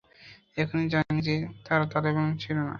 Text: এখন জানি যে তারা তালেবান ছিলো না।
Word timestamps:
এখন 0.57 0.79
জানি 0.87 1.17
যে 1.21 1.35
তারা 1.65 1.85
তালেবান 1.85 2.27
ছিলো 2.37 2.59
না। 2.59 2.69